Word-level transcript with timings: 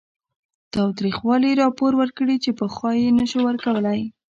تاوتریخوالي 0.73 1.51
راپور 1.61 1.91
ورکړي 1.97 2.35
چې 2.43 2.51
پخوا 2.59 2.91
یې 3.01 3.09
نه 3.19 3.25
شو 3.31 3.39
ورکولی 3.47 3.99